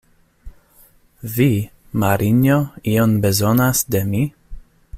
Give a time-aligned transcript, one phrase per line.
[1.33, 1.47] Vi,
[2.03, 2.57] Marinjo,
[2.95, 4.23] ion bezonas de mi?